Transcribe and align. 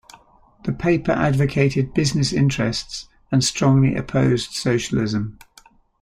The 0.63 0.73
paper 0.73 1.11
advocated 1.11 1.93
business 1.93 2.33
interests 2.33 3.07
and 3.31 3.43
strongly 3.43 3.93
opposed 3.95 4.49
socialism. 4.53 5.37